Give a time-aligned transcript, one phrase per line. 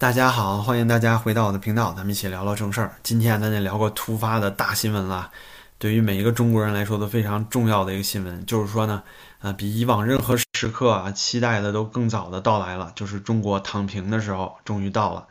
[0.00, 2.94] 大家好，欢迎大家回到我的频道，咱们一起聊聊正事儿。
[3.02, 5.32] 今天咱得聊个突发的大新闻了，
[5.76, 9.02] 对于每一个中国人来说都非常重要的一个新闻，就是说呢，
[9.40, 15.26] 呃，比以往任何时刻啊期待的都更早的到来了，就是中国躺平的时候终于到了。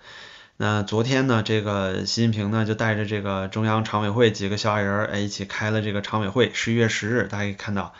[0.58, 6.52] 那昨天呢，这个习近平呢就带着这个中央常委会几个小矮人儿，哎，一起开了这个常委会。
[6.54, 7.94] 十一月十日，大家可以看到。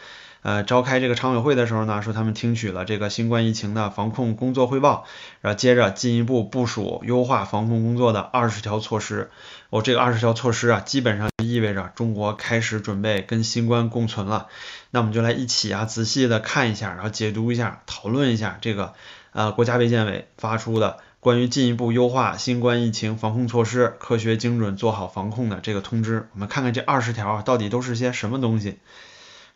[0.48, 5.04] 呃，召开这个常委会的时候呢，说他们听取了这个新冠疫情的防控工作汇报，
[5.42, 9.30] 然后接着进一步部署优化防控工作的二十条措施。
[9.72, 14.48] 哦，这个二十条措施啊，基本上意味着中国开始准备跟新冠共存了。
[14.92, 18.94] 那我们就来一起啊，仔细的看一下，然后解读一下，讨论一下这个
[19.34, 26.30] 呃国家卫健委发出的关于进一步优化新冠疫情防控措施、科学精准做好防控的这个通知。
[26.32, 28.78] 我们看看这二十条到底都是些什么东西。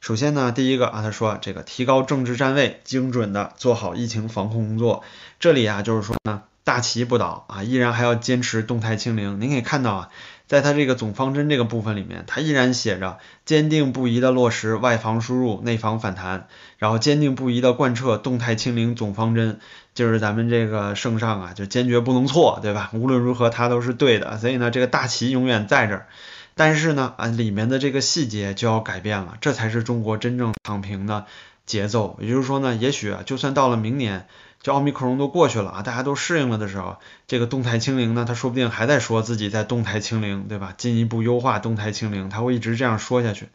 [0.02, 5.04] 首先呢，第一个啊，他说这个提高政治站位，精准的做好疫情防控工作。
[5.40, 9.40] 这里啊，就是说呢，大旗不倒啊，依然还要坚持动态清零。
[9.40, 10.10] 您可以看到啊，
[10.48, 16.48] 在他这个总方针这个部分里面，他依然写着坚定不移的落实外防输入、内防反弹，
[16.80, 19.60] 然后坚定不移的贯彻动态清零总方针，
[19.94, 22.90] 就是咱们这个圣上啊，就坚决不能错，对吧？
[22.94, 26.08] 无论如何他都是对的，所以呢，这个大旗永远在这儿。
[26.56, 31.26] 但是呢，啊，里面的这个细节就要改变了，这才是中国真正躺平的
[31.66, 32.18] 节奏。
[32.22, 34.28] 也就是说呢，也许啊，就算到了明年，
[34.62, 40.74] 就奥密克戎都过去了啊，大家都适应了的时候，这个动态清零呢，他说不定还在说自己在动态清零，对吧？
[40.78, 43.48] 进一步优化动态清零，他会一直这样说下去。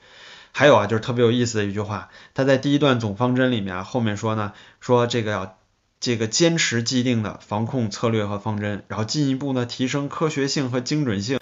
[0.52, 5.58] 还有啊，就是特别有意思的一句话，他在第一段总方针里面啊后面说呢，说这个要
[6.00, 11.38] 这个坚持既定的防控策略和方针，然后进一步呢提升科学性和精准性。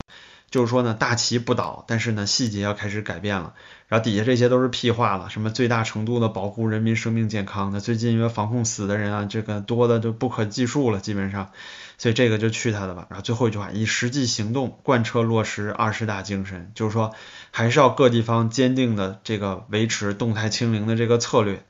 [0.55, 3.55] 就是说呢，大旗不倒，但是呢，细节要开始改变了。
[3.88, 7.72] 然后底下这些都是屁话了，什么最大程度的保护人民生命健康。
[7.72, 11.50] 那最近因为防控死的人啊，这个多的就不可计数了，基本上。
[11.98, 13.08] 所以这个就去他的吧。
[13.10, 17.12] 然后最后一句话，以实际行动贯彻落实二十大精神，就是说
[17.50, 21.64] 还是要各地方坚定的这个维持动态清零的这个策略。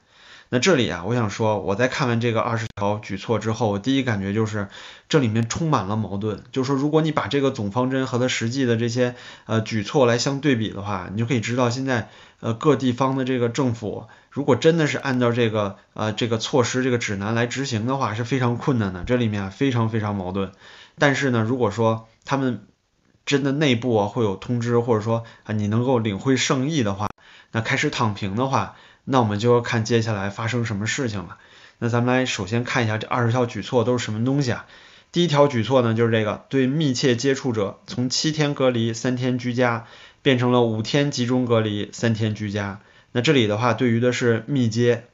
[0.55, 4.69] 那这里啊，我想说，我在看完这个二十条举措之后，我第一感觉就是
[5.09, 6.45] 这里面充满了矛盾。
[6.53, 9.17] 就是说，如果你把这个总方针和它实际的这些
[9.47, 19.03] 呃举措来相对比的话，你就可以知道现在呃各地方的这个政府，如果真的是按照这个呃这个措施这个指南来执行的话，是非常困难的。
[19.03, 20.53] 这里面非常非常矛盾。
[21.01, 22.65] 但是呢，如果说他们
[23.27, 27.09] 真的内部啊会有通知，或者说啊你能够领会圣意的话，
[27.51, 28.77] 那开始躺平的话。
[29.05, 31.39] 那我们就要看接下来发生什么事情了。
[31.79, 34.67] 那咱们来首先看一下这二十条举措都是什么东西啊？
[35.13, 39.87] 第一条举措呢，就是这个对密切接触者从七天隔离三天居家
[40.23, 42.81] 变成了五天集中隔离三天居家。
[43.13, 45.05] 那这里的话，对于的是密接。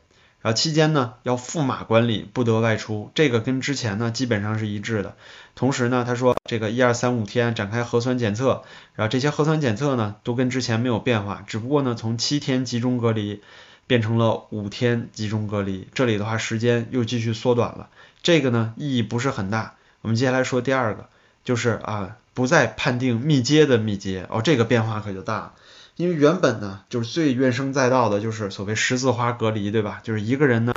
[0.42, 5.14] 然后期间呢要负码管理，不得外出，这个跟之前呢基本上是一致的。
[5.54, 8.62] 同时呢，他说这个一二三五天展开核酸检测，
[8.94, 13.42] 然后这些核酸检测呢都跟之前没有变化，只不过呢从七天集中隔离
[13.90, 17.88] 变成了五天集中隔离，这里的话时间又继续缩短了，
[18.22, 19.74] 这个呢意义不是很大。
[20.00, 21.08] 我们接下来说第二个，
[21.42, 25.54] 就是啊不再判定密接的密接，哦这个变化可就大了。
[25.96, 29.98] 因为原本呢，就是最怨声载道的，就是所谓十字花隔离，对吧？
[30.04, 30.74] 就是一个人呢，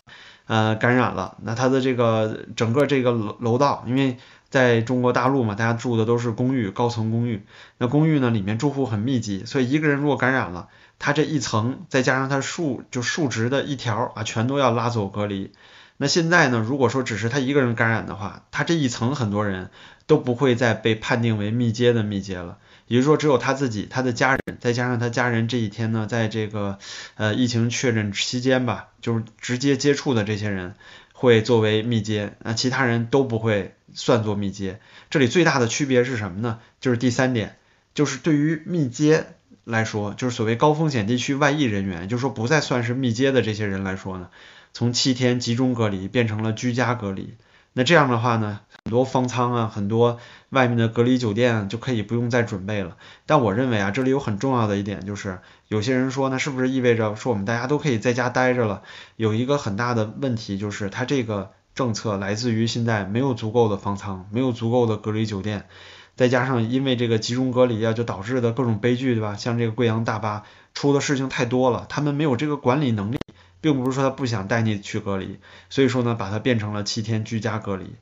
[0.47, 4.17] 呃，感染了，那他的这个整个这个楼楼道，因为
[4.49, 7.43] 在中国大陆嘛，大家住的都是公寓，高层公寓，
[7.77, 10.67] 那公寓呢里面住户很密集，所以一个人如果感染了，
[11.05, 15.51] 他这一层再加上他数就数值的一条啊，全都要拉走隔离。
[15.97, 19.69] 那现在呢，如果说只是他一个人感染的话，他这一层很多人
[20.07, 22.57] 都不会再被判定为密接的密接了。
[22.87, 26.79] 也就是说，只有他自己、他的家人，再加上他家人这几天呢，在这个
[27.15, 30.75] 呃疫情确诊期间吧，就是直接接触的这些人，
[31.11, 34.79] 会作为密接，那其他人都不会算作密接。
[35.09, 36.59] 这里最大的区别是什么呢？
[36.79, 37.57] 就是第三点，
[37.93, 39.27] 就是对于密接
[39.63, 44.29] 来说，就是所谓高风险地区外溢人员，就是说不再算是密接的这些人来说呢，
[44.73, 47.35] 从七天集中隔离变成了居家隔离。
[47.75, 50.19] 那这样的话呢，很多方舱啊，很多
[50.49, 52.97] 外面的隔离酒店就可以不用再准备了。
[53.25, 55.39] 但我认为啊，这里有很重要的一点就是，
[55.69, 58.83] 有些人说，那是不是意味着说我们大家都可以在家待着了？
[59.15, 65.65] 有一个很大的问题就是，它这个政策来自于现在没有足够的方舱，没有足够的隔离酒店，
[66.15, 69.35] 再加上因为这个集中隔离啊，就导致的各种悲剧，对吧？
[69.35, 70.43] 像这个贵阳大巴
[70.73, 73.17] 出的事情太多了，他们没有这个管理能力。
[73.61, 75.39] 并不是说他不想带你去隔离，
[75.69, 77.95] 所以说呢，把它变成了七天居家隔离，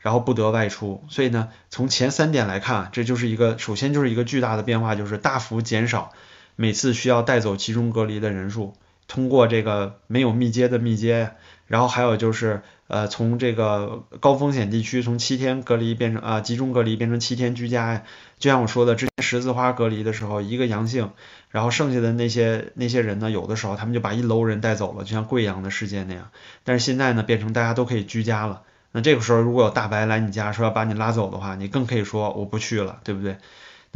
[0.00, 1.04] 然后不得外出。
[1.08, 6.10] 所以呢，从前三点来看，这就是一个首先就是一个巨大的变化，就是大幅减少
[6.56, 8.74] 每次需要带走集中隔离的人数。
[9.06, 11.34] 通过这个没有密接的密接，
[11.66, 18.02] 然后还有就是呃从这个高风险地区从七天隔离变成啊集中隔离变成七天居家呀，
[18.38, 21.10] 就像我说的之前十字花隔离的时候一个阳性，
[21.50, 26.30] 然后剩下的那些那些人呢，有的时候他们就把一楼人带走了，就像贵阳的事件那样，
[26.64, 28.62] 但是现在呢变成大家都可以居家了，
[28.92, 33.38] 那这个时候如果有大白来你家说要把你拉走的话，你更可以说我不去了，对不对？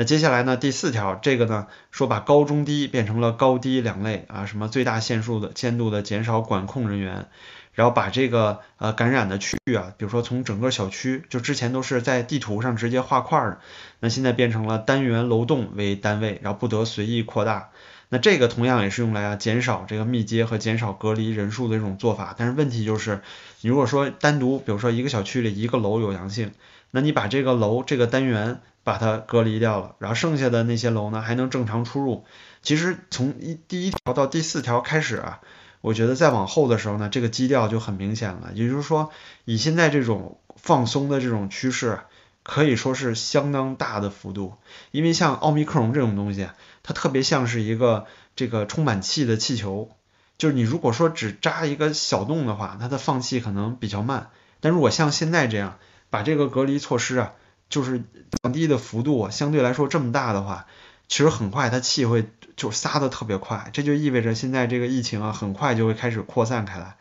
[0.00, 0.56] 那接下来呢？
[0.56, 7.26] 第四条，这个呢说把高中低变成了高低两类啊，什么最大限数的限度的减少管控人员，
[7.72, 13.58] 然后把这个呃感染的区域啊，比如说从整个小区，就之前都是在地图上直接画块的，
[13.98, 17.70] 那现在变成了单元楼栋为单位，然后不得随意扩大。
[18.08, 22.36] 那这个同样也是用来啊减少这个密接和减少隔离人数的一种做法。
[22.38, 23.20] 但是问题就是，
[23.62, 26.52] 你如果说单独，比如说一个小区里一个楼有阳性，
[26.90, 28.60] 那你把这个楼这个单元。
[28.84, 32.24] 把它隔离掉了，然后剩下的那些楼呢还能正常出入。
[32.62, 35.40] 其实从一第一条到第四条开始啊，
[35.82, 38.50] 我觉得再往后的时候呢，这个基调就很明显了。
[38.54, 39.10] 也就是说，
[39.44, 41.98] 以现在这种放松的这种趋势，
[42.42, 44.54] 可以说是相当大的幅度。
[44.90, 46.48] 因为像奥密克戎这种东西，
[46.82, 48.06] 它特别像是一个
[48.36, 49.90] 这个充满气的气球，
[50.38, 54.30] 就是你如果说只扎一个小洞的话，它的放气可能比较慢。
[54.60, 55.76] 但如果像现在这样，
[56.10, 57.32] 把这个隔离措施啊。
[57.70, 58.02] 就是
[58.42, 60.64] 降低的幅度相对来说这么大的话，
[61.06, 62.24] 其实很快它气会
[62.56, 66.96] 就撒的特别快，这就意味着现在这个疫情啊很快就会开始扩散开来。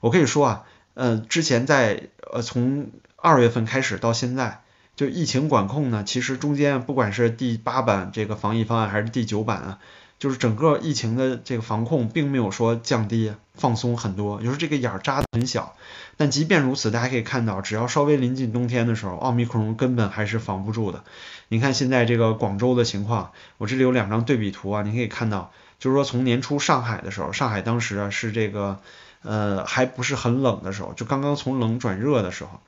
[0.00, 0.64] 我可以说啊，
[0.94, 4.62] 呃，之前在呃从二月份开始到现在，
[4.96, 9.78] 就疫情管控呢，其实中间不管是第八版这个防疫方案还是第九版啊。
[10.18, 15.76] 就是整个疫情的这个防控并没有说降低放松很多，就是这个眼儿扎的很小。
[16.16, 21.04] 但即便如此，大家可以看到，只要稍微临近冬天的时候，奥密克戎根本还是防不住的。
[21.48, 28.80] 你看现在这个广州的情况，我这里有两张对比图啊，你可以看到，就是说从年初上海的时候，上海当时啊是这个
[29.22, 32.60] 呃还不是很冷的时候，就刚刚从冷转热的时候。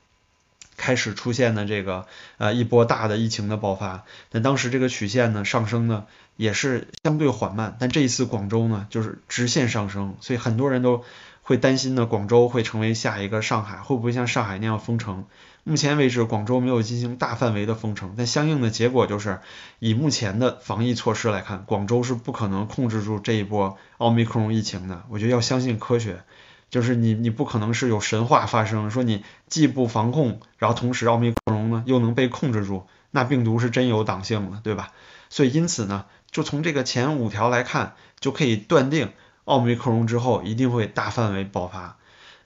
[0.81, 2.05] 开始出现的这个
[2.37, 6.05] 呃一波大的疫情的爆发，但当时这个曲线呢上升呢
[6.39, 11.03] 也是相对缓慢，但这一次广州呢就是直线上升，所以很多人都
[11.41, 15.25] 会担心呢广州会成为下一个上海，会不会像上海那样封城？
[15.65, 19.41] 目前为止广州没有进行大范围的封城，但相应的结果就是
[19.79, 25.03] 以目前的防疫措施来看，广州是不可能控制住这一波奥密克戎疫情的。
[25.09, 26.23] 我觉得要相信科学。
[26.69, 34.91] 就是你，你不可能是有神话发生，说你既不防控，然后同时奥密克戎呢又能被控制住，那病毒是真有党性了，对吧？
[35.31, 39.11] 所以因此呢，就从这个前五条来看，就可以断定
[39.45, 41.97] 奥密克戎之后一定会大范围爆发。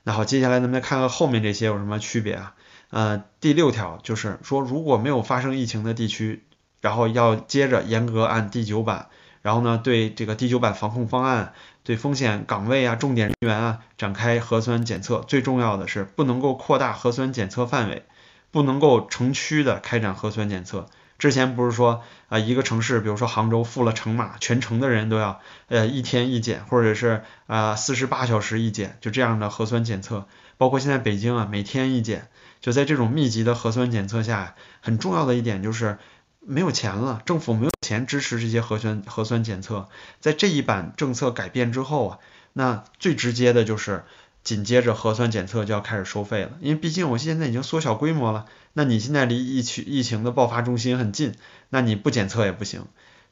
[0.03, 2.55] 那好，接下来咱们再看看后面这些有什么区别啊？
[2.89, 6.43] 呃，第六条就是说，如果没有发生疫情的地区，
[6.81, 9.09] 然后要接着严格按第九版，
[9.41, 11.53] 然后呢对这个第九版防控方案。
[11.85, 18.05] 对风险岗位啊、重点人员啊展开核酸检测，最重要的是不能够扩大核酸检测范围，
[18.51, 20.87] 不能够城区的开展核酸检测。
[21.17, 30.27] 之前不是说啊一个城市，比如说杭州付了城码，全城的人都要呃一天一检，或者是啊四十八小时一检，就这样的核酸检测。
[30.57, 32.27] 包括现在北京啊每天一检，
[32.61, 35.97] 就在这种密集的核酸检测下，很重要的一点就是。
[36.45, 39.87] 没有钱了，政府没有钱支持这些核酸核酸检测。
[40.19, 42.19] 在这一版政策改变之后啊，
[42.51, 44.03] 那最直接的就是
[44.43, 48.45] 紧接着核酸检测就要开始收费了，因为毕竟我现在已经缩小规模了。
[48.73, 51.33] 那你现在离疫情疫情的爆发中心很近，
[51.69, 52.85] 那你不检测也不行。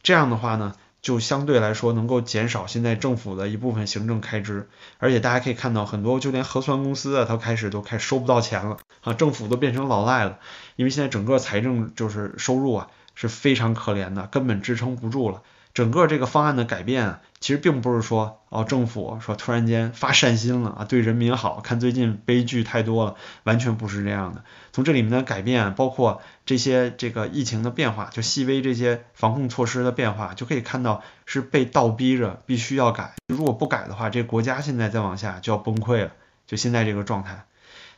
[0.04, 4.70] 这样的话呢，就相对来说能够减少现在政府的一部分行政开支。
[5.00, 10.40] 而且大家可以看到，很多就连核酸公司啊，它开始都开始收不到钱了啊，政府都变成老赖了，
[10.76, 12.88] 因为现在整个财政就是收入啊。
[13.14, 15.44] 是非常可怜的，根本支撑不住了。
[15.74, 24.44] 整个这个方案的改变啊，其实并不是说哦，政府说突然间发善心了啊，对人民好，看最近悲剧太多了，完全不是这样的。
[24.74, 33.14] 从这里面的改变，包括这些这个疫情的变化，就细微这些防控措施的变化，就可以看到是被倒逼着必须要改。
[33.30, 36.12] 如果不改的话，这国家现在再往下就要崩溃了。
[36.46, 37.46] 就现在这个状态。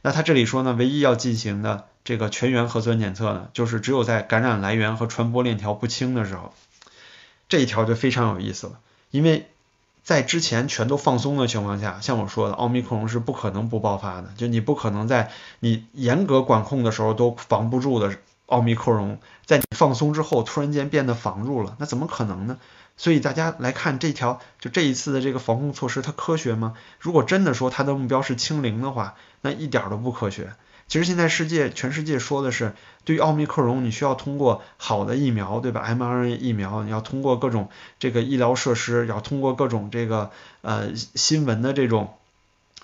[0.03, 6.53] 那他这里说呢，唯一要进行的这个全员核酸检测呢，就是只有在感染来源和传播链条不清的时候，
[7.49, 8.79] 这一条就非常有意思了。
[9.09, 9.47] 因为
[10.03, 18.17] 在之前全都放松的情况下，像我说的，奥密克戎是不可能不爆发的，就你不可能在你严格管控的时候都防不住的
[18.47, 22.57] 奥密克戎在你放松之后突然间变得防住了，那怎么可能呢？
[22.95, 26.75] 所以大家来看这条，就这一次的这个防控措施，它科学吗？
[26.99, 30.53] 如果真的说它的目标是清零的话，那一点都不科学。
[30.87, 32.73] 其实现在世界全世界说的是，
[33.05, 42.13] 对于奥密克戎，你需要通过好的疫苗，对吧？mRNA 疫苗，你要通过各种这个医疗设施，要通过各种这个呃新闻的这种。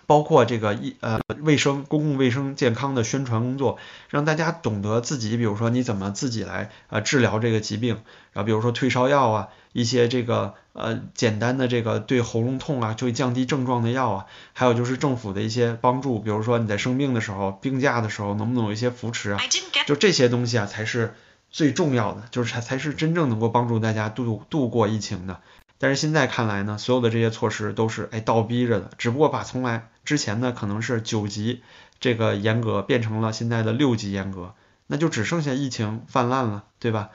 [0.07, 3.77] 包括这个医呃卫生公共卫生健康的宣传工作，
[4.09, 8.01] 让大家懂得自己，比如说你怎么自己来呃治疗这个疾病，
[8.33, 19.39] 然后比如说退烧药啊，一些这个呃简单的这个对喉咙痛啊就会降低症状的药啊，还有就是政府的一些帮助，比如说你在生病的时候、病假的时候，能不能有一些扶持啊？
[19.85, 21.13] 就这些东西啊才是
[21.51, 25.39] 最重要的，就是才才是真正能够帮助大家度度过疫情的。
[25.77, 31.61] 但是现在看来呢，所有的这些措施都是哎倒逼着的，只不过把从来之前呢可能是九级
[31.99, 34.53] 这个严格变成了现在的六级严格，
[34.87, 37.09] 那就只剩下疫情泛滥了，对吧？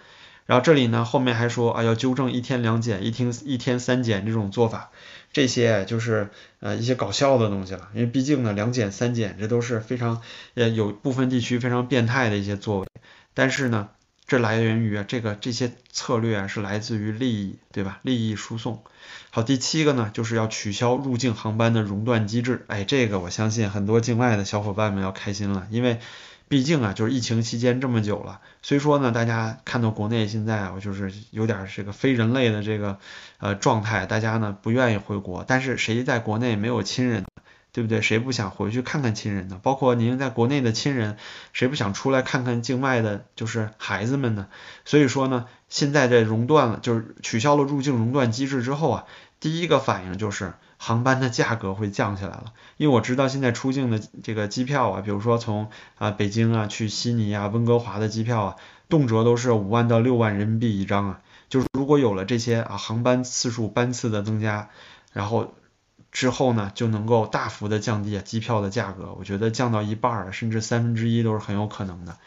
[0.47, 4.91] 然后这里呢后面还说啊要纠正一天两检、一天一天三检这种做法，
[5.33, 10.23] 这些就是呃一些搞笑的东西了，因为毕竟呢两检三检这都是非常
[10.55, 12.87] 呃有部分地区非常变态的一些作为，
[13.35, 13.89] 但是呢。
[14.27, 17.99] 这来源于这个这些策略啊，是来自于利益，对吧？
[18.01, 18.83] 利益输送。
[19.29, 22.65] 好，第七个呢，就是要取消入境航班的熔断机制。
[22.69, 26.01] 哎，这个我相信很多境外的小伙伴们要开心了，因为
[26.55, 28.41] 毕竟啊，就是疫情期间这么久了。
[28.63, 33.01] 虽说呢，大家看到国内现在啊，就是有点这个非人类的这个
[33.39, 37.25] 呃状态，大家呢不愿意回国，但是谁在国内没有亲人？
[37.73, 38.03] 对不对？
[38.03, 39.59] 谁不想回去看看亲人呢？
[39.65, 41.17] 包括您在国内的亲人，
[41.53, 44.47] 谁不想出来看看境外的，就是孩子们呢？
[44.85, 49.05] 所以说呢，现在这熔断了，就是取消了入境熔断机制之后啊，
[49.41, 52.53] 第一个反应就是航班的价格会降下来了。
[52.77, 58.57] 因为我知道现在出境的这个机票啊，比如说从啊北京啊去悉尼啊温哥华的机票啊，
[58.89, 61.21] 动辄都是五万到六万人民币一张啊。
[61.49, 64.71] 就是如果有了这些啊航班次数班次的增加，
[65.13, 65.53] 然后。
[66.15, 72.19] 之后呢，就能够大幅的降低啊机票的价格，我觉得降到一半儿甚至三分之一都是很有可能的，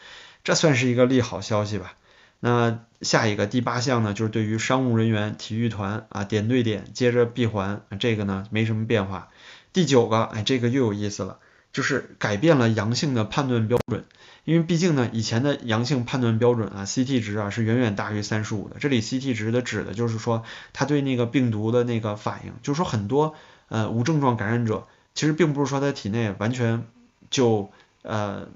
[0.43, 1.93] 这算是一个利好消息吧。
[2.39, 9.29] 那下一个第八项呢，就是对于商务人员、体育团啊点对点接着闭环，这个呢没什么变化。
[9.73, 11.39] 第九个，哎，这个又有意思了，
[11.73, 14.05] 就是改变了阳性的判断标准，
[14.43, 23.35] 因为毕竟呢以前的阳性判断标准啊 CT 值啊是远远大于三十五的，这里 CT 值的指的就是说它对那个病毒的那个反应，就是说很多。
[23.69, 26.85] 呃，无症状感染者其实并不是说他体内完全
[27.29, 27.69] 就
[28.01, 28.47] 呃，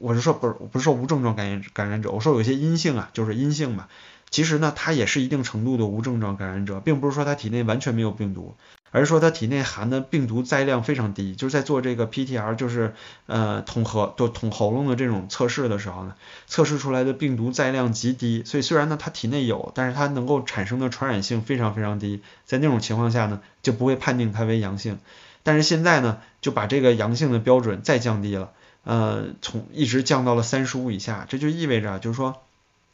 [0.00, 3.88] 我是说不是不是说无症状感染感染者，我说有些阴性啊，就是阴性嘛。
[4.30, 8.54] 其实呢，他也是一定程度的无症状感染者，并不是说他体内完全没有病毒。
[8.94, 12.94] 而是说它体内含的病毒载量非常低，就是在做这个 PTR，就是
[13.26, 16.14] 呃捅核，就捅喉咙的这种测试的时候呢，
[16.46, 25.00] 测试出来的病毒载量极低，所以虽然呢它体内有，但是它能够产生的传染性非常非常低，在那种情况下呢就不会判定它为阳性。
[25.42, 28.52] 但是现在呢就把这个阳性的标准再降低了，
[28.84, 32.40] 呃从一直降到了三十五以下，这就意味着就是说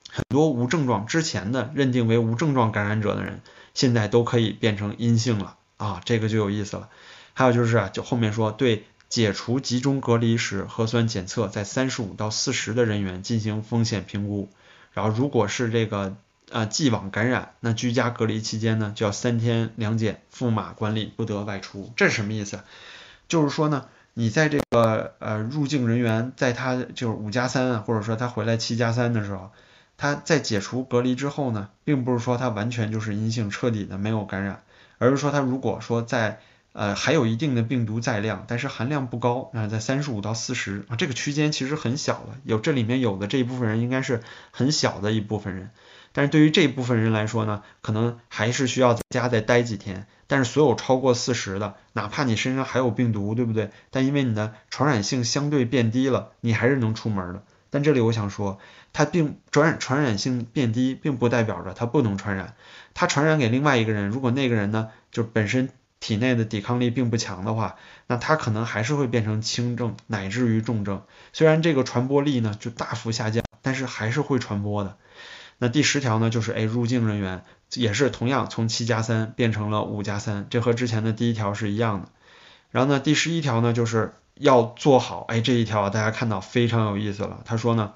[0.08, 3.40] 很多无症状之前的认定为无症状感染者的人，
[3.74, 5.56] 现在都可以变成阴性了。
[5.76, 6.88] 啊，这个就有意思了。
[7.32, 14.50] 还有就是啊，就后面说对解除集中隔离时核酸检测在三十五到四十的人员进行风险评估，
[14.92, 16.16] 然后如果是这个
[16.50, 21.92] 呃既往感染，那居家隔离期间呢就要三天两检，驸马管理，不得外出。
[21.96, 22.60] 这是什么意思？
[23.26, 29.50] 就是说呢，你在这个呃入境人员在他就是五加三，或者说他回来七加三的时候，
[29.96, 34.62] 他在解除隔离之后呢，并不是说他完全就是阴性，彻底的没有感染。
[34.98, 36.40] 而是说，他如果说在
[36.72, 45.70] 呃还有一定的病毒载量，但是含量不高啊，在三十五到四十啊这个区间其实很小了，有这里面有的这一部分人应该是很小的一部分人，
[46.12, 50.06] 但是对于这一部分人来说呢，可能还是需要在家再待几天。
[50.30, 53.72] 但是所有超过四十的，哪怕你身上还有病毒，对不对？
[53.90, 57.42] 但因为你的传染性相对变低了，你还是能出门的。
[57.68, 58.60] 但这里我想说，
[58.92, 62.54] 它并传染传染性变低，并不代表着它不能传染。
[62.94, 65.68] 它传染给另外一个人，如果那个人呢，就本身
[65.98, 67.74] 体内的抵抗力并不强的话，
[68.06, 71.02] 那他可能还是会变成轻症乃至于重症。
[71.32, 74.96] 虽然这个传播力呢就大幅下降，但是还是会传播的。
[75.62, 82.08] 那第十条呢，就是哎，入境人员也是同样从七加三变成了五加三，这和之前的第一条是一样的。
[82.70, 87.42] 然后呢，第十一条呢，就是要做好哎这一条啊，大家看到非常有意思了。
[87.44, 87.92] 他说呢，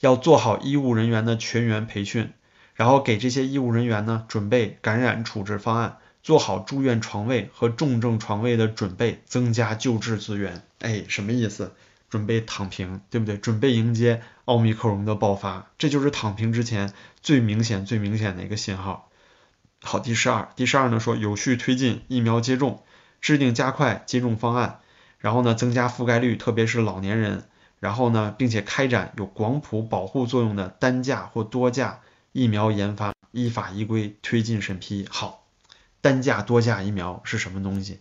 [0.00, 2.32] 要做好医务人员的全员培训。
[2.74, 10.62] 然后给这些医务人员呢准备感染处置方案，做好住院床位和重症床位的准备，增加救治资源。
[10.80, 11.74] 哎，什么意思？
[12.12, 13.38] 准备躺平，对不对？
[13.38, 16.92] 准备迎接奥密克戎的爆发，这就是躺平之前
[17.22, 19.08] 最明显、最明显的一个信号。
[19.80, 22.82] 好，第十二，第十二呢说有序推进疫苗接种，
[23.22, 24.80] 制定加快接种方案，
[25.16, 27.44] 然后呢增加覆盖率，特别是老年人，
[27.80, 32.00] 然后呢并且开展有广谱保护作用的单价或多价
[32.32, 35.08] 疫苗研发，依法依规推进审批。
[35.10, 35.46] 好，
[36.02, 38.00] 单价多价疫苗是什么东西？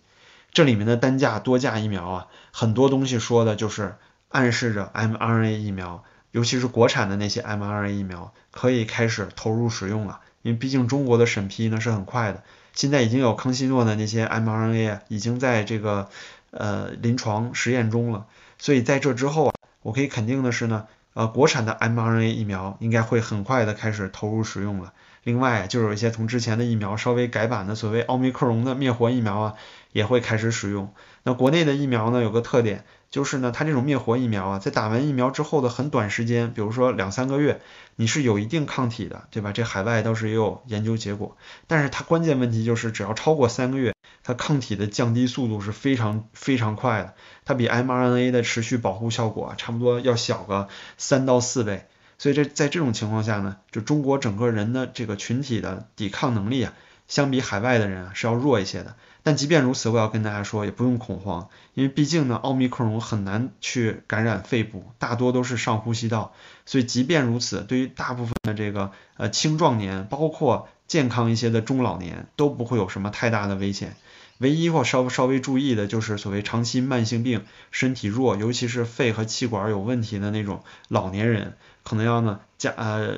[0.51, 3.95] 这里面的单价多价疫苗啊，很多东西说的就是
[4.29, 10.19] 暗示着 mRNA 疫苗，尤其是国产的那些 mRNA 疫苗可以开始投入使用了。
[10.41, 12.43] 因为毕竟中国的审批呢是很快的，
[12.73, 16.09] 现在已经有康希诺的那些 mRNA 已经在这个
[16.49, 18.25] 呃临床实验中了，
[18.57, 19.53] 所以在这之后啊，
[19.83, 24.93] 我可以肯定的是呢，呃国产的 mRNA 疫苗应该会很快的开始投入使用了。
[25.23, 29.53] 另外就有一些从之前的疫苗稍微改版的所谓奥密克戎的灭活疫苗啊，
[29.91, 30.93] 也会开始使用。
[31.23, 32.85] 那国内的疫苗呢有个特点。
[33.11, 37.59] 就是呢，它这种灭活疫苗啊，在打完疫苗之后的很短时间，比如说两三个月，
[37.97, 39.51] 你是有一定抗体的，对吧？
[39.51, 41.35] 这海外倒是也有研究结果。
[41.67, 43.93] 但是它关键问题就是，只要超过三个月，
[44.23, 51.87] 它抗体的降低速度是非常非常快的，它比 mRNA 的持续保护效果啊差不多要小个三到四倍。
[52.17, 56.73] 所以这在这种情况下呢，就中国整个人的这个群体的抵抗能力啊，
[57.11, 58.95] 相比海外的人是要弱一些的。
[59.21, 66.33] 但即便如此，我要跟大家说，也不用恐慌，因为毕竟呢，奥密克戎很难去感染肺部，大多都是上呼吸道，
[66.65, 73.95] 所以即便如此，对于大部分的这个呃青壮年，包括健康一些的中老年，都不会有什么太大的危险。
[74.39, 83.17] 唯一或稍稍微注意的就是所谓长期慢性病、身体弱，尤其是肺和气管有问题的那种老年人，可能要呢加呃。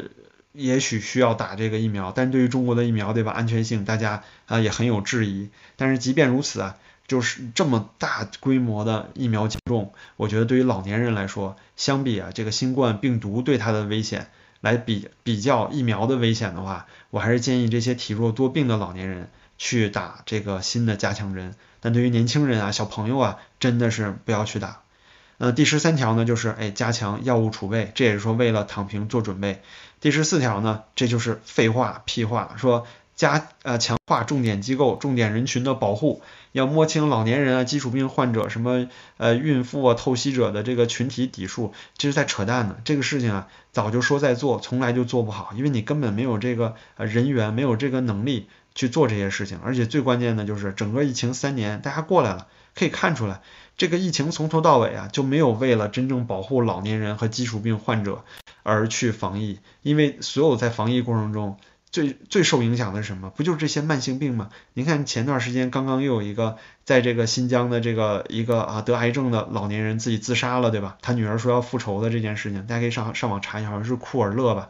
[0.54, 3.32] 也许需要打这个疫苗，但对于中国的疫苗，对吧？
[3.32, 5.50] 安全性大家啊也很有质疑。
[5.76, 14.30] 但是即便如此啊，就是这么大规模的疫苗接种，我觉得对于老年人来说，相比啊这个新冠病毒对他的危险
[14.62, 21.56] 来比比较疫苗的危险的话，我还是建议这些体弱多病的老年人去打这个新的加强针。
[21.80, 24.84] 但对于年轻人啊、小朋友啊，真的是不要去打。
[25.38, 29.62] 呃，第十三条呢，就是哎加强药物储备，这也是说为了躺平做准备。
[30.00, 32.86] 第十四条呢，这就是废话屁话，说
[33.16, 36.22] 加呃强化重点机构、重点人群的保护，
[36.52, 38.88] 要摸清老年人啊、基础病患者、什么
[39.18, 42.76] 呃孕妇啊、透析者的这个群体底数，这是在扯淡呢。
[42.84, 49.60] 这个事情啊，早就说在做，从来就做不好，因为你根本没有这个呃人员，没有这个能力去做这些事情。
[49.64, 53.42] 而且最关键的就是整个疫情三年，大家过来了，可以看出来。
[53.78, 58.24] 这个疫情从头到尾啊，就没有为了真正保护老年人和基础病患者
[58.62, 61.58] 而去防疫，因为所有在防疫过程中
[61.92, 63.30] 最最受影响的是什么？
[63.30, 64.50] 不就是这些慢性病吗？
[64.74, 70.98] 您看前段时间刚刚又有一个在这个新疆的这个一个啊得癌症的老年人自己自杀了，对吧？
[71.02, 74.70] 他女儿说要复仇的这件事情，大家可以上上网查一下，好像是库尔勒吧。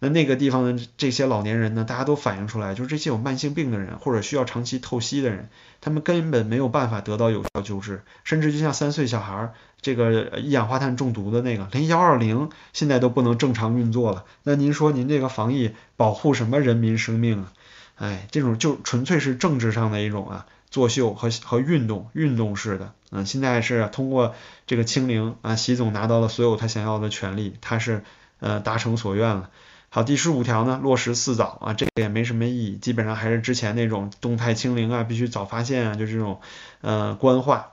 [0.00, 5.48] 那那个地方的这些老年人呢，大家都反映出来，就是这些有慢性病的人或者需要长期透析的人，
[5.80, 14.24] 他们根本没有办法得到有效救治，甚至就像三岁小孩这个一氧化碳中毒的那个，连幺二零现在都不能正常运作了。
[14.42, 17.52] 那您说您这个防疫保护什么人民生命啊？
[17.96, 22.94] 哎，这种就纯粹是政治上的一种啊作秀和和运动运动式的。
[23.10, 24.34] 嗯，现在是通过
[24.66, 28.02] 这个清零啊，习总拿到了所有他想要的权利，他是
[28.38, 29.50] 呃达成所愿了。
[29.92, 36.40] 好，第十五条呢，落实四早啊，这个也没什么意义，基本上还是之前那种动态清零啊，必须早发现啊，就这种
[36.80, 37.72] 呃官话。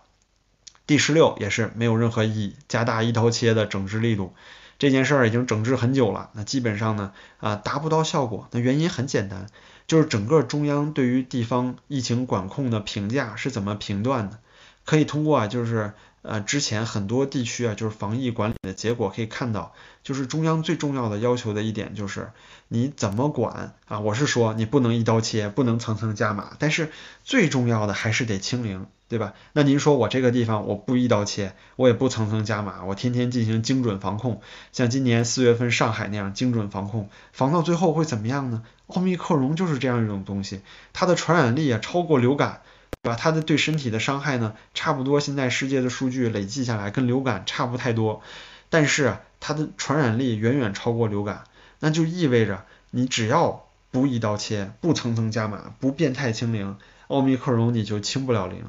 [0.87, 4.33] 第十六也是没有任何意义，加大一刀切的整治力度，
[4.79, 9.45] 这件事儿已经整治很久了，那基本上呢啊达不到效果，那原因很简单，
[9.85, 14.39] 就是整个中央对于地方疫情管控的评价是怎么评断的，
[14.85, 15.93] 可以通过啊就是。
[16.27, 22.31] 呃，之前很多地区啊，就是防疫管理的结果可以看到，就是中央最重要的要求的一点就是
[22.67, 24.01] 你怎么管啊？
[24.01, 26.91] 我是说你不能一刀切，不能层层加码，但是
[27.23, 29.33] 最重要的还是得清零，对吧？
[29.53, 34.41] 那您说我这个地方我不一刀切，我也不层层加码，我天天进行精准防控，
[34.73, 38.63] 像今年四月份上海那样精准防控，防到最后会怎么样呢？
[38.87, 40.59] 奥密克戎就是这样一种东西，
[40.91, 42.61] 它的传染力啊超过流感。
[43.01, 43.15] 对吧？
[43.15, 48.21] 它的对身体的伤害呢，差不多现在世界的数据累计下来跟流感差不太多，
[48.69, 51.43] 但是它的传染力远远超过流感，
[51.79, 58.63] 那就意味着你只要不一刀切，不层层加码，不变态清零，奥密克戎你就清不了零。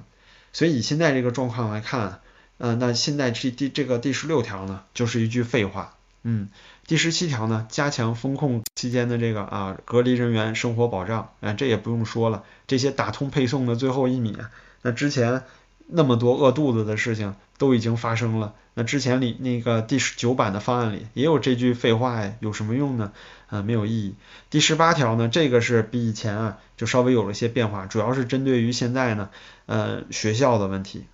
[0.53, 2.21] 所以以现在这个状况来看，
[2.59, 6.49] 嗯，那现在这第这个第十六条呢，就是一句废话，嗯。
[6.89, 14.35] 第十七条呢，加强风控期间的这个啊隔离人员生活保障，啊这也不用说了，这些打通配送的最后一米，
[14.81, 15.43] 那之前
[15.87, 18.55] 那么多饿肚子的事情，都已经发生了。
[18.73, 23.13] 那之前里那个第十九版的方案里也有这句废话呀，有什么用呢？
[23.49, 24.15] 啊，没有意义。
[24.49, 29.29] 第十八条呢，这个是比以前啊就稍微有了一些变化，主要是针对于现在呢，
[29.67, 31.05] 呃，学校的问题。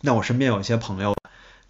[0.00, 1.14] 那我身边有一些朋友，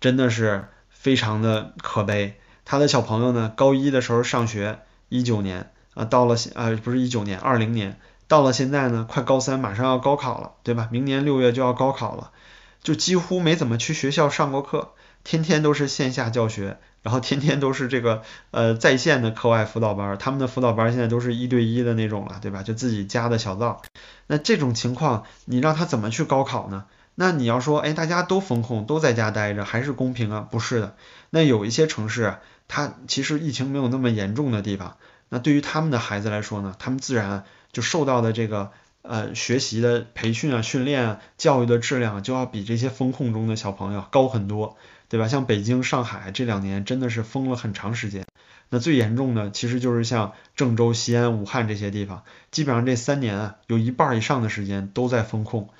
[0.01, 2.41] 真的是非常的可悲。
[2.71, 10.87] 他的小朋友呢，高一的时候上学，一九年啊，到了呃不是一九年，二零年，到了现在呢，快高三，马上要高考了，对吧？
[10.93, 12.31] 明年六月就要高考了，
[12.83, 14.91] 就几乎没怎么去学校上过课，
[15.25, 22.63] 天天都是线下教学，然后天天都是这个呃在线的课外辅导班，他们的辅导班现在都是一对一的那种了，对吧？
[22.63, 23.81] 就自己家的小灶。
[24.27, 26.85] 那这种情况，你让他怎么去高考呢？
[27.15, 30.47] 那你要说，哎，大家都封控，都在家待着，还是公平啊？
[30.51, 30.97] 不是的。
[31.31, 32.35] 那有一些城市。
[32.69, 34.99] 他其实疫情没有那么严重的地方，
[35.31, 38.71] 那对于他们的孩子来说呢，他们自然就受到的这个
[39.03, 44.77] 呃学习的培训啊、训练啊、教育的质量就要比这些风控中的小朋友高很多，
[45.09, 45.29] 对吧？
[45.29, 48.27] 像北京、上海这两年真的是封了很长时间，
[48.69, 55.71] 那最严重的其实就是像郑州、西安、武汉这些地方，基本上这三年啊有一半以上的时间都在封控，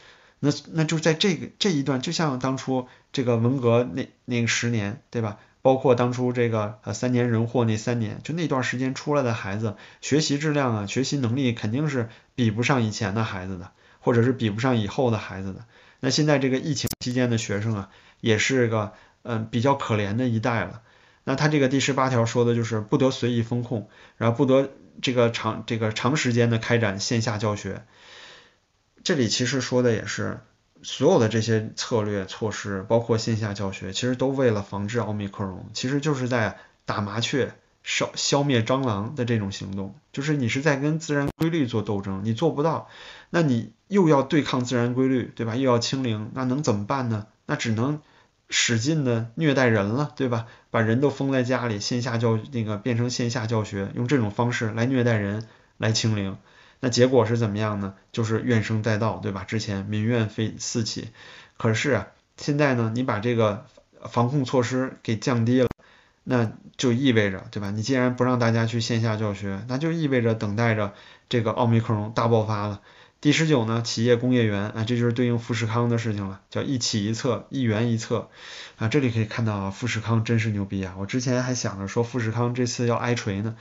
[0.41, 5.39] 那那就在这个这一段，就像当初这个文革那那个十年，对吧？
[5.61, 15.65] 包括当初这个呃三年人祸那三年，就那段时间出来的孩子，学习质量啊，学习能力肯定是比不上以前的孩子的，或者是比不上以后的孩子的。
[16.01, 17.91] 那现在这个疫情期间的学生啊，
[18.21, 18.93] 也是个
[19.23, 20.83] 嗯比较可怜的一代了。
[21.25, 24.71] 那他这个第十八条说的就是不得随意封控，然后不得
[25.03, 27.83] 这个长这个长时间的开展线下教学。
[29.03, 30.39] 这里其实说的也是。
[30.83, 42.89] 所有的这些策略措施，包括线下教学，其实都为了防治奥密克戎，其实就是在打麻雀、消消灭蟑螂的这种行动，就是你是在跟自然规律做斗争，你做不到，
[43.31, 45.57] 那你又要对抗自然规律，对吧？
[45.57, 47.27] 又要清零，那能怎么办呢？
[47.47, 48.01] 那只能
[48.49, 50.47] 使劲的虐待人了，对吧？
[50.71, 56.39] 把人都封在家里，线下教那个变成线下教学，用这种方式来虐待人，来清零。
[56.81, 57.95] 那结果是怎么样呢？
[58.13, 59.45] 就是怨声载道，对吧？
[59.45, 61.09] 之前民怨非四起，
[61.57, 63.67] 可是啊，现在呢，你把这个
[64.09, 65.69] 防控措施给降低了，
[66.23, 67.71] 那就意味着，对吧？
[67.71, 70.95] 你既然不让大家去线下教学，那就意味着等待着
[71.29, 72.81] 这个奥密克戎大爆发了。
[73.21, 78.31] 第十九呢，企业工业园啊，这就是对应富士康的事情了，叫一企一策，一园一策
[78.77, 78.87] 啊。
[78.87, 80.95] 这里可以看到啊，富士康真是牛逼啊！
[80.97, 83.57] 我之前还想着说富士康这次要挨锤呢。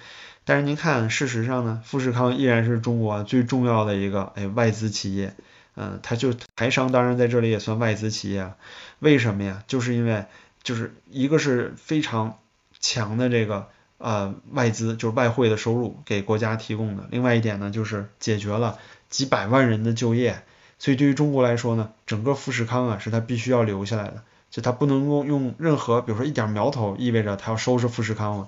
[0.47, 5.35] 但是您看，事实上呢，富士康依然是中国最重要的一个哎外资企业，
[5.75, 8.53] 嗯，它就台商当然在这里也算外资企业，
[8.99, 9.61] 为什么呀？
[9.67, 10.23] 就是因为
[10.63, 12.39] 就是一个是非常
[12.79, 18.79] 强的这个呃外资，就是外汇的收入给国家提供的，另外一点呢就是解决了
[19.09, 20.43] 几百万人的就业，
[20.79, 28.47] 所以对于中国来说呢，整个富士康啊是它必须要留下来的，就它不能够用任何比如说一点苗头意味着它要收拾富士康了。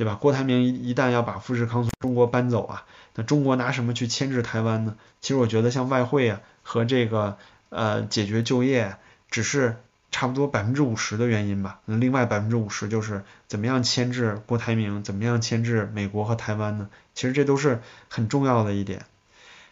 [0.00, 0.14] 对吧？
[0.14, 2.86] 郭台铭一旦要把富士康从中国搬走啊，
[3.16, 4.96] 那中国拿什么去牵制台湾呢？
[5.20, 7.36] 其实我觉得像外汇啊和这个
[7.68, 8.96] 呃解决就业，
[9.30, 9.76] 只是
[10.10, 11.80] 差不多百分之五十的原因吧。
[11.84, 16.88] 那另外百分之五十就是怎么样牵制郭台铭，怎么样牵制美国和台湾呢？
[17.14, 19.04] 其实这都是很重要的一点。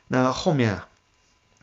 [0.09, 0.89] 那后面啊，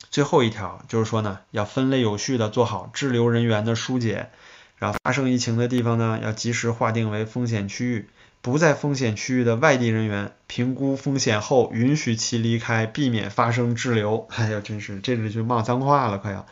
[0.09, 4.31] 最后一条就是说呢，要分类有序的做好滞留人员的疏解，
[4.79, 8.09] 然后发生疫情的地方呢，要及时划定为风险区域。
[8.45, 14.27] 不在风险区域的外地人员，评估风险后允许其离开，避免发生滞留。
[14.37, 16.45] 哎呀，真是这里就骂脏话了，快要。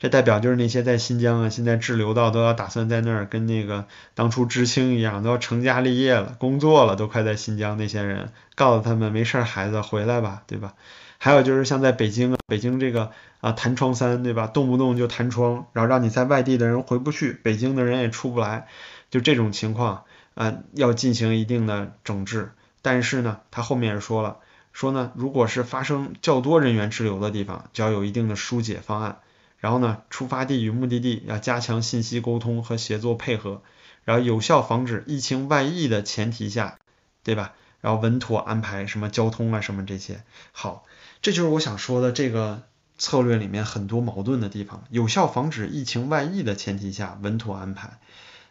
[0.00, 10.74] 这代表就是那些在新疆啊，现在滞留到都要打算在那儿跟那个当初知青一样，都要成家立业了，工作了，都快在新疆那些人，告诉他们没事，孩子回来吧，对吧？
[11.18, 14.48] 还有就是像在北京啊，北京这个啊弹窗三，对吧？
[14.48, 18.66] 动不动就弹窗，然后让你在外地的人回不去，北京的人也出不来，
[19.12, 20.02] 就这种情况。
[20.36, 24.36] 啊，要进行一定的整治，但是呢，他后面也说了，
[24.74, 29.20] 说呢，如果是发生较多人员滞留的地方，就要有一定的疏解方案，
[29.56, 33.62] 然后呢，出发地与目的地要加强信息沟通和协作配合，
[34.04, 36.78] 然后有效防止疫情外溢的前提下，
[37.24, 37.54] 对吧？
[37.80, 40.22] 然后稳妥安排什么交通啊什么这些，
[40.52, 40.84] 好，
[41.22, 42.64] 这就是我想说的这个
[42.98, 48.00] 策略里面很多矛盾的地方，有效防止疫情外溢的前提下稳妥安排，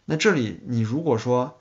[0.05, 1.59] 那这里你如果说。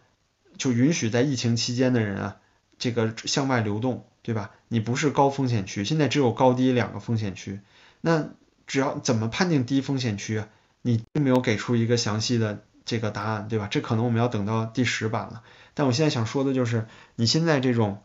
[0.56, 2.36] 就允许在疫情期间的人啊，
[2.78, 4.50] 这个向外流动，对吧？
[4.68, 7.60] 你不是高风险区，现在只有高低两个风险区，
[8.00, 8.28] 那
[8.66, 10.44] 只要怎么判定低风险区？
[10.82, 13.68] 你并没有给出一个详细的这个答案，对吧？
[13.70, 15.42] 这可能我们要等到第十版了。
[15.74, 16.86] 但我现在想说的就是，
[17.16, 18.02] 你现在这种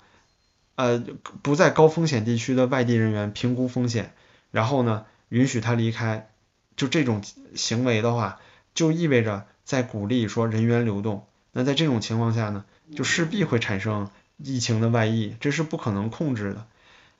[0.75, 1.03] 呃
[1.41, 4.13] 不在高风险地区的外地人员评估风险，
[4.51, 6.29] 然后呢允许他离开，
[6.75, 7.23] 就这种
[7.55, 8.39] 行为的话。
[8.75, 11.25] 就意味着在鼓励说人员流动。
[11.51, 16.65] 那在这种情况下呢，就势必会产生疫情的外溢，这是不可能控制的。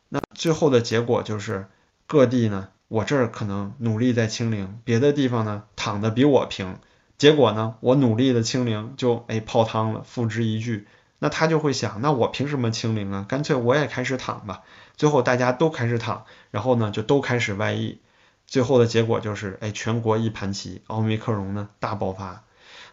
[0.08, 1.68] 那最后的结果就是
[2.08, 6.78] 各地呢，我这儿可能努力在清零，别的地方呢躺的比我平，
[7.18, 10.86] 结果呢，我努力的清零就哎泡汤了，付之一炬。
[11.22, 13.26] 那他就会想，那我凭什么清零啊？
[13.28, 14.62] 干脆我也开始躺吧。
[14.96, 18.00] 最后大家都开始躺，然后呢就都开始外溢，
[18.48, 22.44] 最后的结果就是哎全国一盘棋，奥密克戎呢大爆发。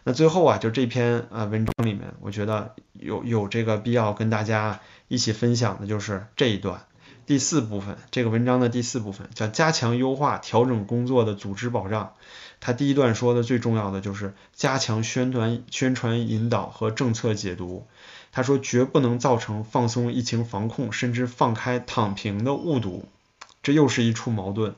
[0.07, 6.85] 那最后啊，就这篇呃文章里面，我觉得有有这个必要跟大家一起分享的就是这一段
[7.25, 12.13] 第四部分，这个文章的第四部分叫加强优化调整工作的组织保障。
[12.61, 17.85] 他第一段说的最重要的就是加强宣传、宣传引导和政策解读。
[18.31, 23.09] 他说绝不能造成放松疫情防控，甚至放开躺平的误读。
[23.61, 24.73] 这又是一处矛盾。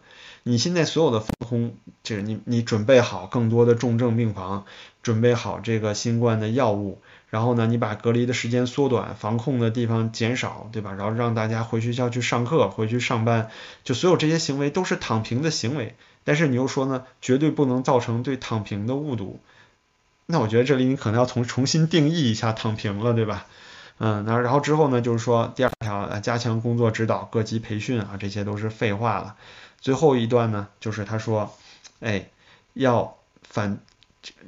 [0.50, 4.66] 你现在所有的防控，就是你你准备好更多的重症病房，
[5.04, 10.94] 准备好这个新冠的药物，然后呢，你把隔离的时间缩短，防控的地方减少，对吧？
[10.94, 13.52] 然后让大家回学校去上课，回去上班，
[13.84, 15.96] 就所有这些行为都是躺平的行为。
[16.24, 19.40] 但是你又说呢，绝对不能造成对躺平的误读。
[20.26, 23.46] 那我觉得这里你可能要重重新定义一下躺平了，对吧？
[24.00, 29.36] 嗯，那然后之后呢，就是说第二条，加强工作指导、各级培训啊，这些都是废话了。
[29.82, 31.56] 最后一段呢，就是他说，
[32.00, 32.30] 哎，
[32.74, 33.80] 要反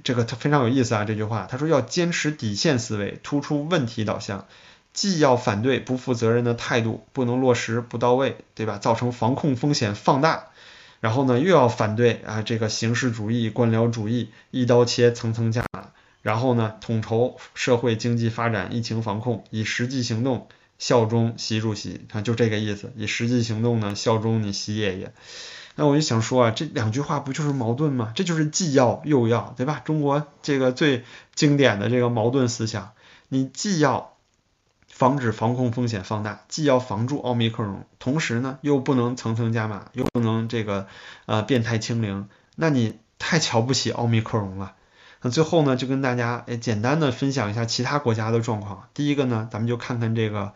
[0.04, 4.48] 这个他非常有意思啊，这句话，他说要坚持底线思维，突出问题导向，
[4.94, 8.78] 既要反对不负责任的态度，不能落实不到位，对吧？
[8.78, 10.48] 造成防控风险放大。
[11.00, 15.92] 然后呢，又要反对啊这个形式主义、官僚主义，一刀切、层层加码。
[16.22, 20.48] 然后呢，统筹社会经济发展、疫情防控，以实际行动
[20.82, 22.02] 效忠习主席。
[22.10, 25.14] 看，就这个意思，以实际行动呢效忠你习爷爷。
[25.76, 28.12] 那我就想说啊，这两句话不就是矛盾吗？
[28.16, 29.82] 这就是既要又要，对吧？
[29.86, 32.92] 中国这个最经典的这个矛盾思想，
[33.30, 34.10] 你既要。
[34.88, 40.86] 防止防控风险放大，既要防住奥密克戎，同时呢又不能层层加码，又不能这个
[41.26, 44.76] 呃变态清零，那你太瞧不起奥密克戎了。
[45.22, 48.88] 那最后呢就跟大家诶简单的分享一下其他国家的状况。
[48.94, 50.54] 第一个呢，咱们就看看这个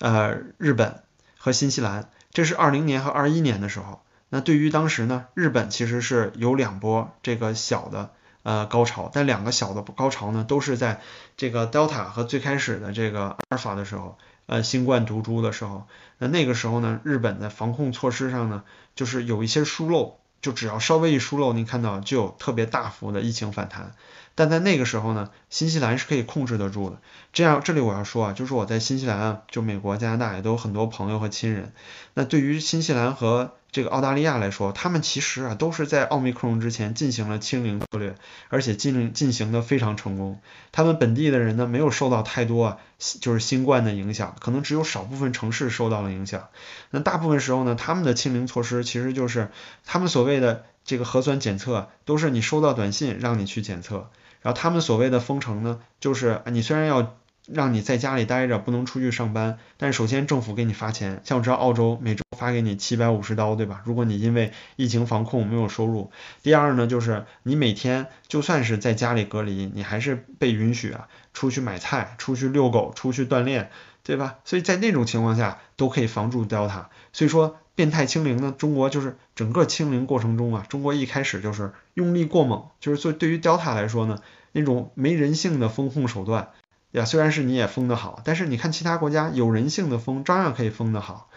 [0.00, 1.02] 呃日本
[1.36, 4.02] 和新西兰，这是二零年和二一年的时候。
[4.28, 8.10] 那对于当时呢，日本其实是有两波这个小的。
[8.44, 11.02] 呃，高潮，但两个小的高潮呢，都是在
[11.36, 18.62] 这个 Delta 和最开始的这个阿尔法的时候，呃，新冠毒株的时候，那那个时候呢，日本的防控措施上呢，
[18.94, 23.94] 就是有一些疏漏，就只要稍微一疏漏，您看到就有特别大幅的疫情反弹。
[24.34, 26.98] 但在那个时候呢，新西兰是可以控制得住的。
[27.32, 31.72] 这样，这里我要说啊，就是我在新西兰啊，就美国、加拿大也都有很多朋友和亲人。
[32.14, 38.14] 那对于新西兰和这个澳大利亚来说，他们其实啊都是在奥密克戎之前进行了清零策略，
[38.48, 40.40] 而且进进行的非常成功。
[40.72, 42.78] 他们本地的人呢没有受到太多，
[43.20, 46.48] 就是新冠的影响，可能只有少部分城市受到了影响。
[46.90, 49.50] 那大部分时候呢，他们的清零措施其实就是
[49.84, 57.14] 他们所谓的这个核酸检测，都是你收到短信让你去检测，然后他们所谓的封城呢，就是你虽然要。
[57.52, 59.58] 让你在家里待着，不能出去上班。
[59.76, 63.82] 但首先政府给你发钱，像我知道澳洲每周发给你七百五十刀，对吧？
[63.84, 66.10] 如果你因为疫情防控没有收入。
[66.42, 73.70] 第二呢，就是你每天就算是在家里隔离，你还是被允许啊出去买菜、出去遛狗、出去锻炼，
[74.04, 74.36] 对吧？
[74.44, 76.86] 所以在那种情况下都可以防住 Delta。
[77.12, 84.20] 所以说变态清零呢，中国就是整个清零过程中啊，中国一开始就是用力过猛，就是做对于 Delta 来说呢，
[84.52, 86.50] 那种没人性的风控手段。
[86.92, 91.28] 呀，虽然是你也封得好，但是你看其他国家有人性的封，照样可以封得好。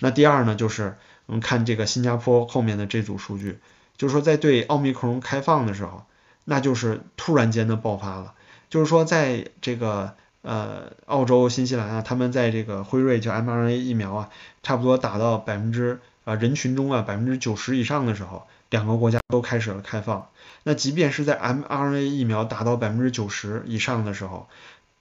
[0.00, 3.58] 那第二呢，就是我们看这个新加坡后面的这组数据，
[3.96, 6.04] 就是说在对奥密克戎开放的时候，
[6.44, 8.34] 那就是突然间的爆发了。
[8.70, 14.30] 就是说在这个呃澳洲、新西兰啊，他们在这个辉瑞叫 mRNA 疫苗啊，
[14.62, 20.28] 差不多打到百分之啊人群中啊百分之九十以上的时候，两个国家都开始了开放。
[20.64, 24.48] 那即便是在 mRNA 疫苗达到百分之九十以上的时候，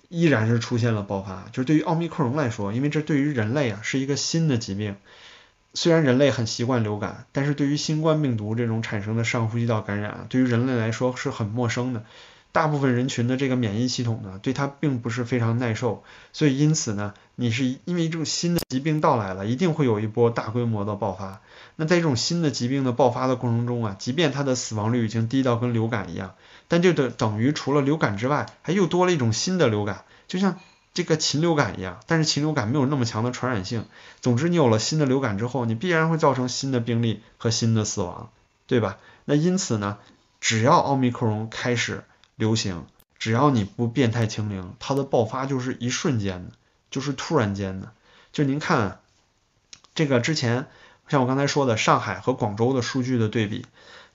[0.09, 4.95] 依然是出现了爆发，就是对于奥密克戎来说，因为这对于人类啊是一个新的疾病，
[5.73, 12.03] 虽然人类很习惯流感，但是对于新冠病毒这种产生的上呼吸道感染，对于人类来说是很陌生的。
[12.53, 21.41] 大部分人群的这个免疫系统呢，对它并不是非常耐受，所以因此呢，你是因为这种新的疾病到来了，一定会有一波大规模的爆发。
[21.75, 26.33] 那在这种新的疾病的爆发的过程中啊，即便它的死亡率已经低到跟流感一样，
[26.67, 30.59] 但就等等于除了流感之外，还又多了一种新的流感，就像
[30.93, 31.99] 这个禽流感一样。
[32.07, 33.85] 但是禽流感没有那么强的传染性。
[34.21, 38.29] 总之，你有了新的流感之后，你必然会造成新的病例和新的死亡，
[38.65, 38.97] 对吧？
[39.25, 39.97] 那因此呢？
[40.39, 42.03] 只要奥密克戎开始
[42.35, 42.85] 流行，
[43.17, 46.51] 只要你不变态清零，它的爆发就是一瞬间的，
[46.91, 47.91] 就是突然间的。
[48.31, 48.99] 就您看，
[49.95, 50.67] 这个之前
[51.07, 53.65] 像我刚才说的上海和广州的数据的对比，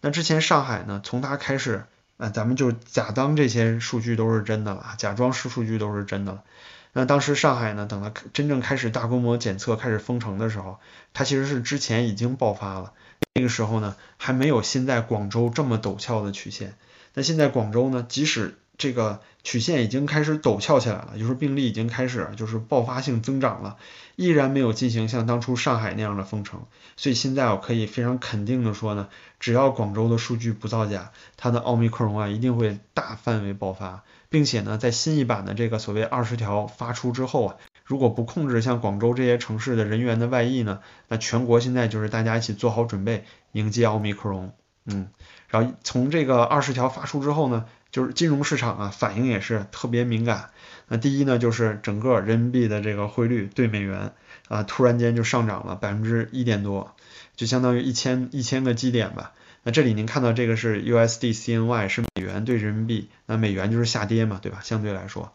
[0.01, 1.87] 那之前上海呢，从它开始，
[2.23, 6.45] 啊，咱们就假当这些数据都是真的了，假装是数据都是真的了。
[6.93, 10.79] 那当时上海呢，等它真正开始大规模检测、开始封城的时候，
[11.15, 12.93] 它其实是之前已经爆发了。
[13.35, 16.75] 那个时候呢，还没有现在广州这么陡峭的曲线。
[17.15, 23.77] 那现在广州呢，即使这个曲线已经开始陡峭起来了，就是病例已经开始就是爆发性增长了，
[24.17, 26.63] 依然没有进行像当初上海那样的封城。
[26.97, 29.09] 所以现在我可以非常肯定的说呢，
[29.41, 34.03] 只要广州的数据不造假，它的奥密克戎啊一定会大范围爆发。
[34.29, 44.53] 并且呢，在新一版的这个所谓二十条发出之后啊，如果不控制像广州这些城市的人员的外溢呢，那全国现在就是大家一起做好准备迎接奥密克戎。
[44.87, 45.11] 嗯，
[45.49, 50.51] 然后从这个二十条发出之后呢，就是金融市场啊反应也是特别敏感。
[50.89, 54.13] 那第一呢，就是整个人民币的这个汇率对美元
[54.49, 56.97] 啊突然间就上涨了百分之一点多，
[57.37, 59.33] 就相当于一千一千个基点吧。
[59.63, 64.61] 那这里您看到这个是 USD CNY 是美元对人民币，那美元就是下跌嘛，对吧？
[64.65, 65.33] 相对来说，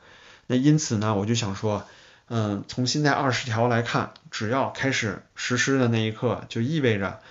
[0.47, 1.85] 那因此呢，我就想说，
[2.27, 7.21] 嗯，从现在二十条来看，只要开始实施的那一刻，就意味着，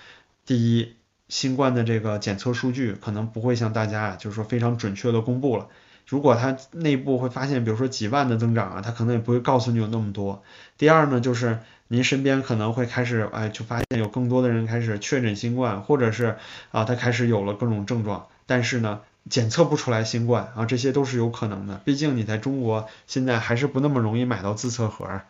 [0.47, 0.95] 第一，
[1.29, 5.67] 新冠的这个检测数据可能不会像大家啊就是说非常准确的公布了。
[6.07, 10.41] 如果它内部会发现，比如说几万的增长啊，它可能也不会告诉你有那么多。
[10.77, 11.59] 第二呢，就是
[11.89, 16.37] 您身边可能会开始，哎，就发现有更多的人开始确诊新冠，或者是
[16.71, 21.81] 啊，他开始有了各种症状，但是呢，检测不出来新冠啊，这些都是有可能的。
[21.83, 25.21] 毕竟你在中国现在还是不那么容易买到自测盒。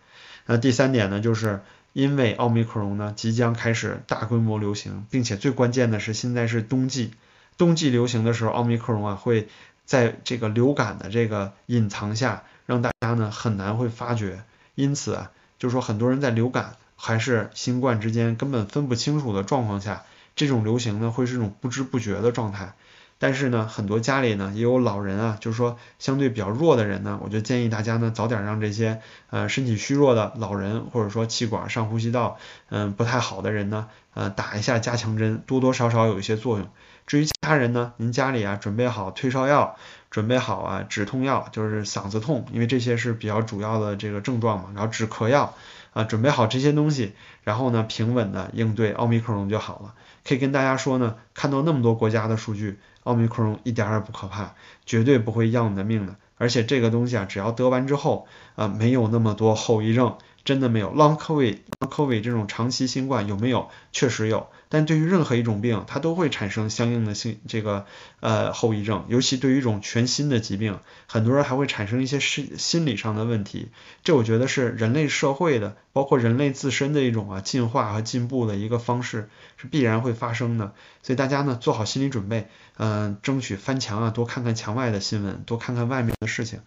[0.46, 1.62] 那第三点呢，就是
[1.98, 7.12] 因为奥密克戎呢即将开始大规模流行，并且最关键的是现在是冬季，
[7.58, 9.48] 冬季流行的时候，奥密克戎啊会。
[9.88, 14.44] 在这个流感的这个隐藏下，让大家呢很难会发觉，
[14.76, 20.04] 因此啊，就是说很多人在流感还是新冠之间根本分不清楚的状况下，
[20.36, 22.74] 这种流行呢会是一种不知不觉的状态。
[23.20, 32.38] 但是呢，很多家里呢也有老人啊，就是说相对比较弱的人呢，我就建议大家呢早点让这些呃身体虚弱的老人，或者说气管上呼吸道
[32.70, 36.68] 嗯不太好的人呢，呃打一下加强针，多多少少有一些作用。
[37.08, 39.78] 至于其他人呢，您家里啊准备好退烧药，
[40.12, 45.56] 准备好啊止痛药，就是嗓子痛，因为这些是比较主要的这个症状嘛，然后止咳药
[45.94, 49.94] 啊准备好这些东西，然后呢平稳的应对奥密克戎就好了。
[50.28, 54.54] 可以跟大家说呢，看到那么多国家的数据，奥密克戎一点也不可怕，
[54.86, 56.16] 绝对不会要你的命的。
[56.36, 60.18] 而且这个东西啊，只要得完之后啊，没有那么多后遗症。
[60.48, 63.70] 真的没有 long covid，long covid 这种长期新冠有没有？
[63.92, 67.86] 确实有，但对于任何一种病，它都会产生相应的性这个
[68.22, 73.68] 呃后遗症，尤其对于一种全新的疾病，很多人还会产生一些心心理上的问题。
[74.06, 80.74] 这我觉得是人类社会的，包括人类自身的一种啊进化和进步的一个方式，是必然会发生的。
[81.04, 86.62] 所以大家呢做好心理准备，嗯，争取翻墙啊，多看看墙外的新闻，多看看外面的事情，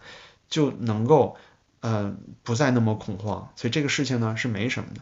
[0.51, 1.35] 就能够。
[1.81, 5.01] 嗯，不再那么恐慌，所以这个事情呢是没什么的。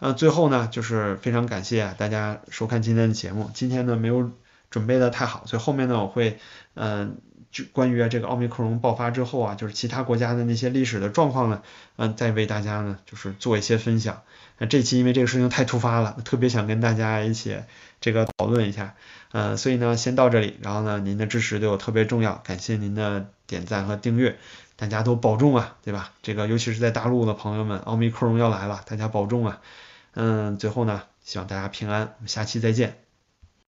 [0.00, 3.50] 呃，最后呢就是非常感谢大家收看今天的节目。
[3.54, 4.32] 今天呢没有
[4.70, 6.38] 准备的太好，所以后面呢我会
[6.74, 7.18] 嗯
[7.52, 11.62] 就关于这个奥密克戎爆发之后啊，就是其他国家的那些历史的状况呢，
[11.96, 14.22] 嗯再为大家呢就是做一些分享。
[14.58, 17.56] 那这期因为这个事情太突发了，特别想跟大家一起
[18.00, 18.94] 这个讨论一下。
[19.30, 24.38] 呃，所以呢先到这里，然后呢您的支持对我特别重要，感谢您的点赞和订阅。
[24.76, 26.12] 大家都保重啊，对吧？
[26.22, 29.60] 这个尤其是在大陆的朋友们，奥密克戎要来了，大家保重啊。
[30.14, 33.03] 嗯，最后呢，希望大家平安，我们下期再见。